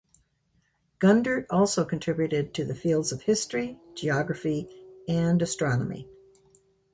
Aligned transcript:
Gundert 0.99 1.45
also 1.51 1.85
contributed 1.85 2.55
to 2.55 2.65
the 2.65 2.73
fields 2.73 3.11
of 3.11 3.21
history, 3.21 3.79
geography 3.93 4.67
and 5.07 5.39
astronomy. 5.43 6.09